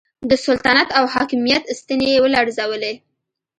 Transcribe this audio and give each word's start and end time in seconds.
د 0.29 0.31
سلطنت 0.45 0.89
او 0.97 1.03
حاکمیت 1.13 1.63
ستنې 1.79 2.07
یې 2.13 2.19
ولړزولې. 2.23 2.93